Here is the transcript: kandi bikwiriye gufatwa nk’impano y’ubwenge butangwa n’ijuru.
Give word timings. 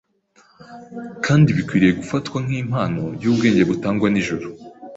kandi 1.25 1.49
bikwiriye 1.57 1.93
gufatwa 1.99 2.37
nk’impano 2.45 3.01
y’ubwenge 3.21 3.63
butangwa 3.69 4.07
n’ijuru. 4.09 4.47